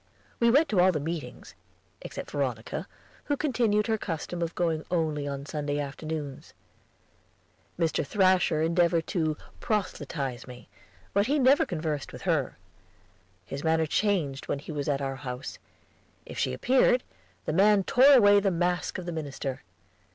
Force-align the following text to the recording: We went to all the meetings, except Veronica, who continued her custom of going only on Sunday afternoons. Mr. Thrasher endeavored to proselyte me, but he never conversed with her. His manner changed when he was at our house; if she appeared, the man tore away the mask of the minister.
We 0.39 0.49
went 0.49 0.67
to 0.69 0.79
all 0.81 0.91
the 0.91 0.99
meetings, 0.99 1.53
except 2.01 2.31
Veronica, 2.31 2.87
who 3.25 3.37
continued 3.37 3.85
her 3.85 3.99
custom 3.99 4.41
of 4.41 4.55
going 4.55 4.83
only 4.89 5.27
on 5.27 5.45
Sunday 5.45 5.77
afternoons. 5.79 6.55
Mr. 7.77 8.03
Thrasher 8.03 8.63
endeavored 8.63 9.05
to 9.05 9.37
proselyte 9.59 10.47
me, 10.47 10.67
but 11.13 11.27
he 11.27 11.37
never 11.37 11.67
conversed 11.67 12.11
with 12.11 12.23
her. 12.23 12.57
His 13.45 13.63
manner 13.63 13.85
changed 13.85 14.47
when 14.47 14.57
he 14.57 14.71
was 14.71 14.89
at 14.89 15.03
our 15.03 15.17
house; 15.17 15.59
if 16.25 16.35
she 16.39 16.51
appeared, 16.51 17.03
the 17.45 17.53
man 17.53 17.83
tore 17.83 18.13
away 18.15 18.39
the 18.39 18.49
mask 18.49 18.97
of 18.97 19.05
the 19.05 19.11
minister. 19.11 19.61